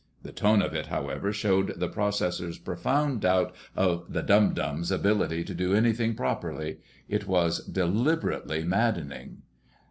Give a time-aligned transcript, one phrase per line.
[0.23, 5.43] The tone of it, however, showed the processor's profound doubt of the "dum dums'" ability
[5.43, 6.79] to do anything properly.
[7.07, 9.43] It was deliberately maddening.